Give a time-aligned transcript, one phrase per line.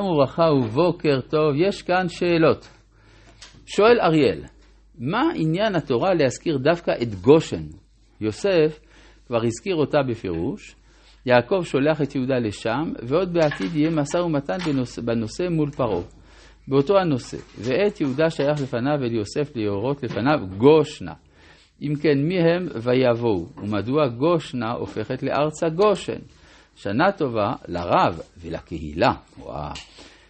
[0.00, 2.68] שלום וברכה ובוקר טוב, יש כאן שאלות.
[3.66, 4.44] שואל אריאל,
[4.98, 7.62] מה עניין התורה להזכיר דווקא את גושן?
[8.20, 8.80] יוסף
[9.26, 10.74] כבר הזכיר אותה בפירוש,
[11.26, 16.02] יעקב שולח את יהודה לשם, ועוד בעתיד יהיה משא ומתן בנושא, בנושא מול פרעה.
[16.68, 21.14] באותו הנושא, ועת יהודה שייך לפניו אל יוסף להורות לפניו גושנה.
[21.82, 26.18] אם כן, מי הם ויבואו, ומדוע גושנה הופכת לארצה גושן?
[26.76, 29.12] שנה טובה לרב ולקהילה.
[29.38, 29.72] וואו.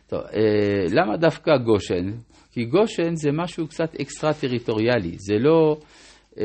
[0.06, 2.10] טוב, אה, למה דווקא גושן?
[2.52, 5.76] כי גושן זה משהו קצת אקסטרה טריטוריאלי, זה לא,
[6.40, 6.44] אה,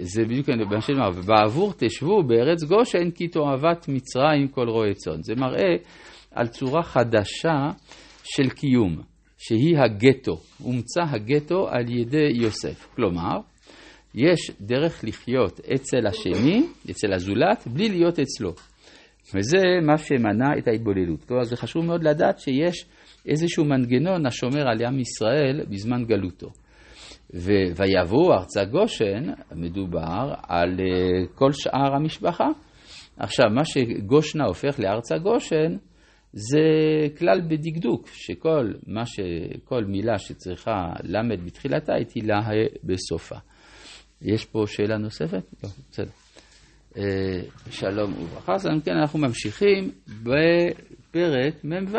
[0.00, 5.22] זה בדיוק מה שנאמר, בעבור תשבו בארץ גושן כי תועבת מצרים כל רועי צאן.
[5.22, 5.76] זה מראה
[6.30, 7.70] על צורה חדשה
[8.24, 9.02] של קיום,
[9.38, 10.36] שהיא הגטו.
[10.58, 12.86] הומצא הגטו על ידי יוסף.
[12.96, 13.38] כלומר,
[14.14, 18.52] יש דרך לחיות אצל השני, אצל הזולת, בלי להיות אצלו.
[19.34, 21.24] וזה מה שמנע את ההתבוללות.
[21.24, 22.84] כלומר, זה חשוב מאוד לדעת שיש
[23.26, 26.48] איזשהו מנגנון השומר על עם ישראל בזמן גלותו.
[27.76, 32.46] ויבואו ארצה גושן, מדובר על אה, כל שאר המשפחה.
[33.16, 35.76] עכשיו, מה שגושנה הופך לארצה גושן,
[36.32, 36.58] זה
[37.18, 39.20] כלל בדקדוק, שכל מה ש...
[39.64, 42.40] כל מילה שצריכה למד בתחילתה, היא תילה
[42.84, 43.36] בסופה.
[44.22, 45.44] יש פה שאלה נוספת?
[45.64, 46.21] לא, בסדר.
[46.96, 47.40] אה,
[47.70, 48.54] שלום וברכה.
[48.54, 49.90] אז כן, אנחנו ממשיכים
[50.22, 51.98] בפרק מ"ו.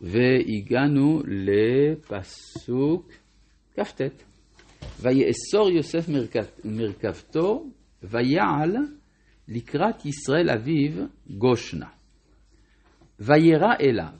[0.00, 3.12] והגענו לפסוק
[3.76, 4.00] כ"ט.
[5.00, 6.08] ויאסור יוסף
[6.64, 7.66] מרכבתו,
[8.02, 8.76] ויעל
[9.48, 11.88] לקראת ישראל אביו גושנה.
[13.20, 14.18] וירא אליו.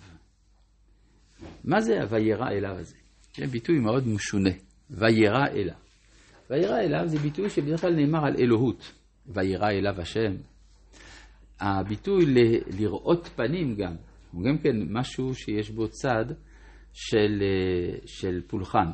[1.64, 2.96] מה זה ה"וירא אליו" הזה?
[3.36, 4.50] זה ביטוי מאוד משונה.
[4.90, 5.85] וירא אליו.
[6.50, 8.92] וירא אליו זה ביטוי שבדרך כלל נאמר על אלוהות.
[9.26, 10.36] וירא אליו השם.
[11.60, 13.94] הביטוי ל- לראות פנים גם,
[14.32, 16.24] הוא גם כן משהו שיש בו צד
[16.92, 17.42] של,
[18.06, 18.90] של פולחן.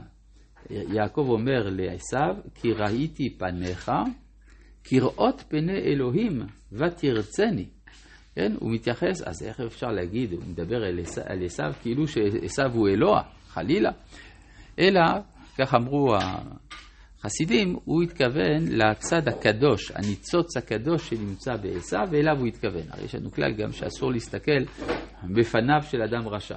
[0.70, 3.90] יעקב אומר לעשו, כי ראיתי פניך,
[4.84, 7.66] כראות פני אלוהים ותרצני.
[8.34, 10.84] כן, הוא מתייחס, אז איך אפשר להגיד, הוא מדבר
[11.26, 13.90] על עשו כאילו שעשו הוא אלוה, חלילה.
[14.78, 15.00] אלא,
[15.58, 16.14] כך אמרו
[17.24, 22.82] החסידים, הוא התכוון לצד הקדוש, הניצוץ הקדוש שנמצא בעשו, ואליו הוא התכוון.
[22.90, 24.64] הרי יש לנו כלל גם שאסור להסתכל
[25.34, 26.56] בפניו של אדם רשע.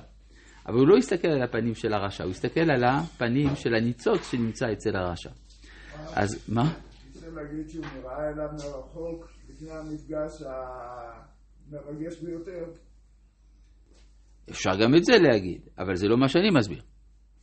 [0.67, 4.65] אבל הוא לא הסתכל על הפנים של הרשע, הוא הסתכל על הפנים של הניצוץ שנמצא
[4.73, 5.29] אצל הרשע.
[6.15, 6.73] אז מה?
[7.15, 10.41] רוצה להגיד שהוא נראה אליו מרחוק לפני המפגש
[11.71, 12.65] המרגש ביותר.
[14.51, 16.81] אפשר גם את זה להגיד, אבל זה לא מה שאני מסביר.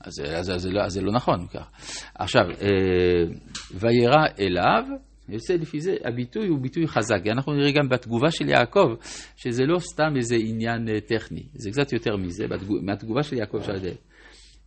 [0.05, 1.71] אז, אז, אז, אז זה לא נכון כך.
[2.15, 3.35] עכשיו, אה,
[3.75, 4.85] וירא אליו,
[5.29, 7.21] יוצא לפי זה, הביטוי הוא ביטוי חזק.
[7.27, 8.89] אנחנו נראה גם בתגובה של יעקב,
[9.37, 13.61] שזה לא סתם איזה עניין אה, טכני, זה קצת יותר מזה, בתגוב, מהתגובה של יעקב
[13.63, 13.99] של הדרך.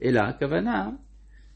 [0.04, 0.90] אלא הכוונה,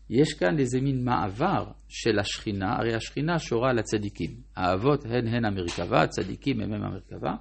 [0.10, 4.30] יש כאן איזה מין מעבר של השכינה, הרי השכינה שורה על הצדיקים.
[4.56, 7.34] האבות הן הן המרכבה, הצדיקים הם הם המרכבה,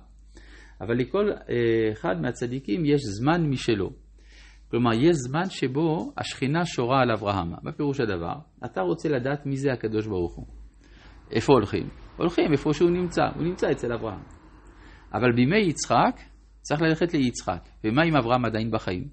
[0.81, 3.91] אבל לכל אה, אחד מהצדיקים יש זמן משלו.
[4.71, 7.51] כלומר, יש זמן שבו השכינה שורה על אברהם.
[7.63, 8.35] מה פירוש הדבר?
[8.65, 10.47] אתה רוצה לדעת מי זה הקדוש ברוך הוא.
[11.31, 11.89] איפה הולכים?
[12.17, 14.23] הולכים איפה שהוא נמצא, הוא נמצא אצל אברהם.
[15.15, 16.21] אבל בימי יצחק
[16.61, 17.69] צריך ללכת ליצחק.
[17.85, 19.09] ומה אם אברהם עדיין בחיים?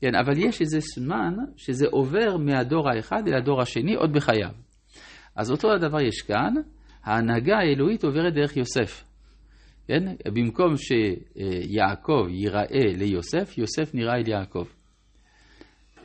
[0.00, 4.50] כן, אבל יש איזה זמן שזה עובר מהדור האחד אל הדור השני עוד בחייו.
[5.36, 6.54] אז אותו הדבר יש כאן,
[7.04, 9.04] ההנהגה האלוהית עוברת דרך יוסף.
[9.86, 10.14] כן?
[10.34, 14.64] במקום שיעקב ייראה ליוסף, יוסף נראה אל יעקב.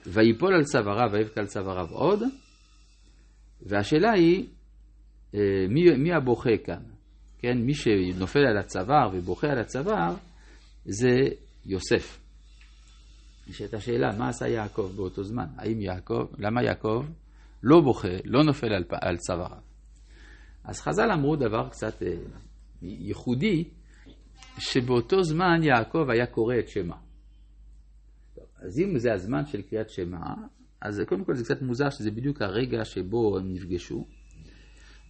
[0.05, 2.23] ויפול על צוואריו ויבכה על צוואריו עוד,
[3.61, 4.47] והשאלה היא,
[5.69, 6.83] מי, מי הבוכה כאן?
[7.39, 7.57] כן?
[7.57, 10.15] מי שנופל על הצוואר ובוכה על הצוואר
[10.85, 11.19] זה
[11.65, 12.19] יוסף.
[13.47, 15.45] יש את השאלה, מה עשה יעקב באותו זמן?
[15.57, 17.05] האם יעקב, למה יעקב
[17.63, 19.61] לא בוכה, לא נופל על, על צוואריו?
[20.63, 22.03] אז חז"ל אמרו דבר קצת
[22.81, 23.63] ייחודי,
[24.59, 26.95] שבאותו זמן יעקב היה קורא את שמע.
[28.55, 30.19] אז אם זה הזמן של קריאת שמע,
[30.81, 34.05] אז קודם כל זה קצת מוזר שזה בדיוק הרגע שבו הם נפגשו.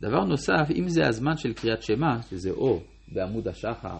[0.01, 2.81] דבר נוסף, אם זה הזמן של קריאת שמע, שזה או
[3.13, 3.97] בעמוד השחר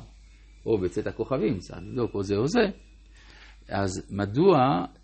[0.66, 2.66] או בצאת הכוכבים, צריך לבדוק או זה או זה,
[3.69, 4.57] אז מדוע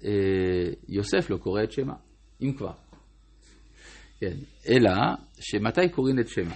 [0.04, 0.10] אה,
[0.90, 1.94] יוסף לא קורא את שמע,
[2.42, 2.74] אם כבר?
[4.20, 4.36] כן,
[4.68, 4.92] אלא
[5.40, 6.56] שמתי קוראים את שמע?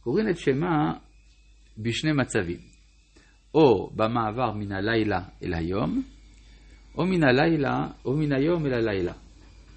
[0.00, 0.92] קוראים את שמע
[1.78, 2.58] בשני מצבים,
[3.54, 6.02] או במעבר מן הלילה אל היום,
[6.98, 9.12] או מן הלילה, או מן היום אל הלילה,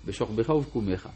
[0.05, 1.09] בשוכבך ובקומך.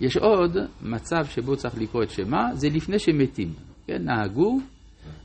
[0.00, 3.54] יש עוד מצב שבו צריך לקרוא את שמע, זה לפני שמתים.
[3.86, 4.58] כן, נהגו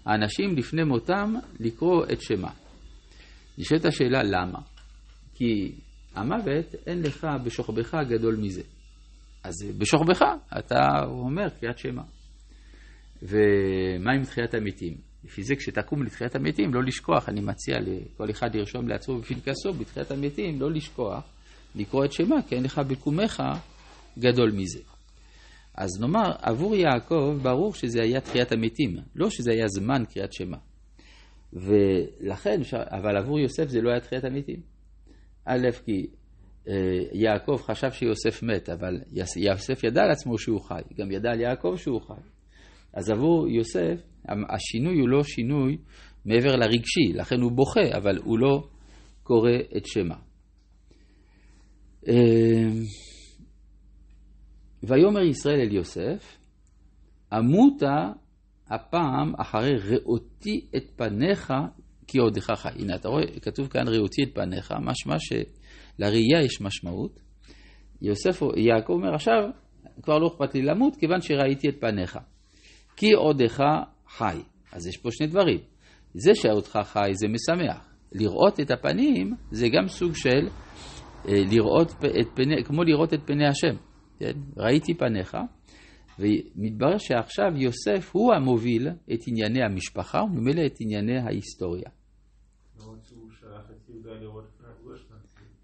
[0.05, 2.51] האנשים לפני מותם לקרוא את שמה.
[3.57, 4.59] נשאלת השאלה למה?
[5.35, 5.75] כי
[6.15, 8.61] המוות אין לך בשוכבך גדול מזה.
[9.43, 10.21] אז בשוכבך
[10.59, 12.01] אתה אומר קריאת שמע.
[13.21, 14.97] ומה עם תחיית המתים?
[15.23, 20.11] לפי זה כשתקום לתחיית המתים, לא לשכוח, אני מציע לכל אחד לרשום לעצמו בפנקסו בתחיית
[20.11, 21.23] המתים, לא לשכוח
[21.75, 23.43] לקרוא את שמה, כי אין לך בקומך
[24.19, 24.79] גדול מזה.
[25.77, 30.57] אז נאמר, עבור יעקב ברור שזה היה תחיית המתים, לא שזה היה זמן קריאת שמע.
[31.53, 34.59] ולכן, אבל עבור יוסף זה לא היה תחיית המתים.
[35.45, 36.07] א', כי
[36.67, 36.73] אה,
[37.13, 39.01] יעקב חשב שיוסף מת, אבל
[39.35, 42.34] יוסף ידע על עצמו שהוא חי, גם ידע על יעקב שהוא חי.
[42.95, 44.01] אז עבור יוסף,
[44.49, 45.77] השינוי הוא לא שינוי
[46.25, 48.67] מעבר לרגשי, לכן הוא בוכה, אבל הוא לא
[49.23, 50.15] קורא את שמה.
[52.07, 52.67] אה,
[54.83, 56.37] ויאמר ישראל אל יוסף,
[57.31, 58.11] עמותה
[58.67, 61.53] הפעם אחרי ראותי את פניך
[62.07, 62.69] כי עודך חי.
[62.79, 67.19] הנה, אתה רואה, כתוב כאן ראותי את פניך, משמע שלראייה יש משמעות.
[68.01, 69.49] יוסף, יעקב אומר, עכשיו
[70.01, 72.17] כבר לא אכפת לי למות, כיוון שראיתי את פניך.
[72.95, 73.63] כי עודך
[74.07, 74.41] חי.
[74.71, 75.59] אז יש פה שני דברים.
[76.13, 77.95] זה שעודך חי זה משמח.
[78.11, 80.47] לראות את הפנים זה גם סוג של
[81.27, 83.75] אה, לראות את פני, כמו לראות את פני השם.
[84.19, 84.33] כן?
[84.57, 85.37] ראיתי פניך,
[86.19, 91.89] ומתברר שעכשיו יוסף הוא המוביל את ענייני המשפחה וממילא את ענייני ההיסטוריה.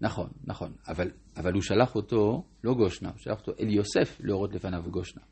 [0.00, 4.54] נכון, נכון, אבל, אבל הוא שלח אותו, לא גושנה, הוא שלח אותו אל יוסף להורות
[4.54, 5.22] לפניו גושנה.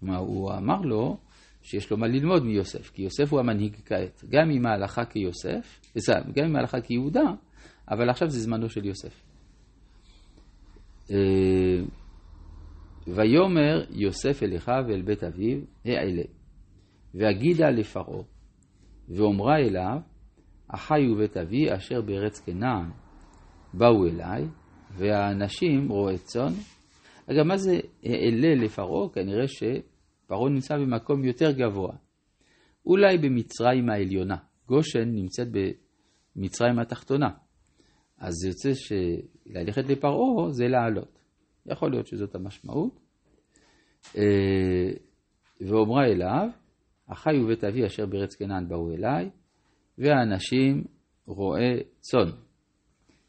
[0.00, 1.18] כלומר, הוא אמר לו
[1.66, 5.80] שיש לו מה ללמוד מיוסף, כי יוסף הוא המנהיג כעת, גם אם ההלכה כיוסף,
[6.34, 7.32] גם אם ההלכה כיהודה,
[7.90, 9.22] אבל עכשיו זה זמנו של יוסף.
[11.10, 11.16] אה,
[13.06, 16.22] ויאמר יוסף אל אחיו ואל בית אביו, העלה,
[17.14, 18.22] והגידה לפרעה,
[19.08, 19.98] ואומרה אליו,
[20.68, 22.90] אחי ובית אבי אשר בארץ כנען
[23.74, 24.44] באו אליי,
[24.96, 26.52] והאנשים רועי צאן.
[27.30, 29.08] אגב, מה זה העלה לפרעה?
[29.08, 29.48] כנראה
[30.26, 31.96] שפרעה נמצא במקום יותר גבוה.
[32.86, 34.36] אולי במצרים העליונה.
[34.66, 35.48] גושן נמצאת
[36.36, 37.28] במצרים התחתונה.
[38.18, 41.18] אז זה יוצא שללכת לפרעה זה לעלות.
[41.66, 43.00] יכול להיות שזאת המשמעות.
[44.16, 44.90] אה,
[45.60, 46.48] ואומרה אליו,
[47.06, 49.30] אחי ובית אבי אשר בארץ קנען באו אליי,
[49.98, 50.84] והאנשים
[51.26, 52.30] רועי צאן.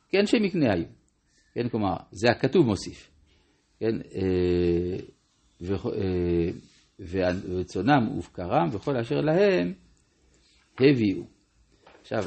[0.09, 0.85] כן שמקנה היו.
[1.53, 3.11] כן, כלומר, זה הכתוב מוסיף.
[3.79, 4.97] כן, אה,
[6.99, 9.73] וצונם ובקרם וכל אשר להם
[10.79, 11.23] הביאו.
[12.01, 12.23] עכשיו,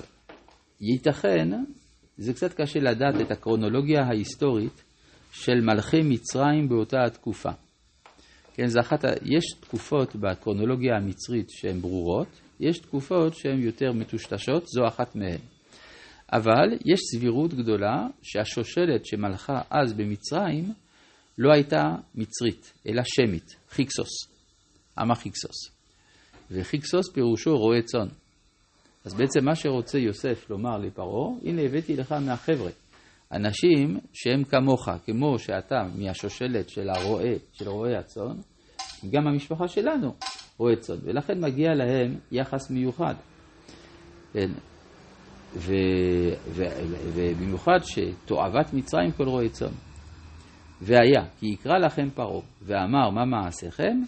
[0.81, 1.49] ייתכן,
[2.19, 4.85] זה קצת קשה לדעת את הקרונולוגיה ההיסטורית
[5.33, 7.51] של מלכי מצרים באותה התקופה.
[8.55, 12.29] כן, זה אחת, יש תקופות בקרונולוגיה המצרית שהן ברורות,
[12.61, 15.41] יש תקופות שהן יותר מטושטשות, זו אחת מהן.
[16.33, 20.73] אבל יש סבירות גדולה שהשושלת שמלכה אז במצרים
[21.39, 21.83] לא הייתה
[22.15, 24.30] מצרית, אלא שמית, חיקסוס,
[25.03, 25.71] אמה חיקסוס.
[26.51, 28.09] וחיקסוס פירושו רועה צאן.
[29.05, 32.71] אז בעצם מה שרוצה יוסף לומר לפרעה, הנה הבאתי לך מהחבר'ה.
[33.33, 38.37] אנשים שהם כמוך, כמו שאתה מהשושלת של הרועה, של רועי הצאן,
[39.11, 40.15] גם המשפחה שלנו
[40.59, 43.15] רועי צאן, ולכן מגיע להם יחס מיוחד.
[44.33, 44.51] כן.
[47.15, 49.73] ובמיוחד שתועבת מצרים כל רועי צאן.
[50.83, 54.03] והיה, כי יקרא לכם פרעה, ואמר מה מעשיכם?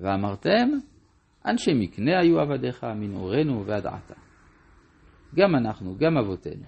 [0.00, 0.68] ואמרתם,
[1.46, 4.14] אנשי מקנה היו עבדיך מנעורנו ועד עתה.
[5.34, 6.64] גם אנחנו, גם אבותינו.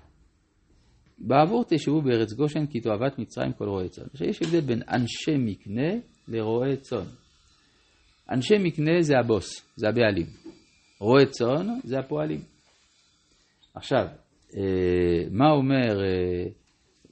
[1.18, 4.04] בעבור תשבו בארץ גושן כי תועבת מצרים כל רועי צאן.
[4.12, 5.92] עכשיו יש הבדל בין אנשי מקנה
[6.28, 7.06] לרועי צאן.
[8.30, 10.26] אנשי מקנה זה הבוס, זה הבעלים.
[11.00, 12.40] רועי צאן זה הפועלים.
[13.74, 14.06] עכשיו,
[14.56, 16.46] אה, מה אומר, אה,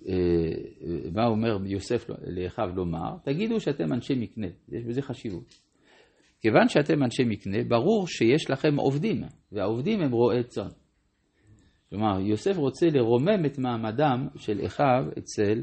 [0.08, 3.16] אה, מה אומר יוסף לאחיו לומר?
[3.24, 5.63] תגידו שאתם אנשי מקנה, יש בזה חשיבות.
[6.44, 9.22] כיוון שאתם אנשי מקנה, ברור שיש לכם עובדים,
[9.52, 10.68] והעובדים הם רועי צאן.
[11.90, 15.62] כלומר, יוסף רוצה לרומם את מעמדם של אחיו אצל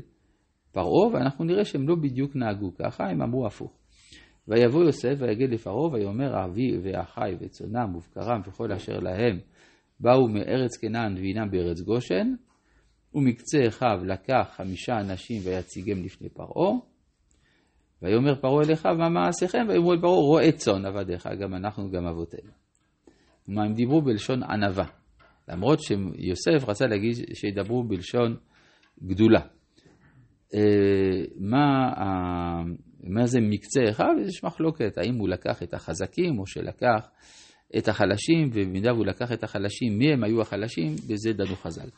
[0.72, 3.78] פרעה, ואנחנו נראה שהם לא בדיוק נהגו ככה, הם אמרו הפוך.
[4.48, 9.40] ויבוא יוסף ויגיד לפרעה, ויאמר אבי ואחי וצונם ובקרם וכל אשר להם
[10.00, 12.34] באו מארץ כנען והינם בארץ גושן,
[13.14, 16.90] ומקצה אחיו לקח חמישה אנשים ויציגם לפני פרעה.
[18.01, 19.65] ויאמר פרעה אל אחיו, מה מעשיכם?
[19.70, 22.51] ויאמרו אל פרעה, רועה צאן עבדיך, גם אנחנו גם אבותינו.
[23.46, 24.86] כלומר, הם דיברו בלשון ענווה.
[25.50, 28.38] למרות שיוסף רצה להגיד שידברו בלשון
[29.03, 29.41] גדולה.
[30.55, 31.93] אה, מה,
[33.03, 34.13] מה זה מקצה אחד?
[34.27, 37.10] יש מחלוקת, האם הוא לקח את החזקים או שלקח
[37.77, 41.89] את החלשים, ובמידה והוא לקח את החלשים, מי הם היו החלשים, בזה דנו חז"ל.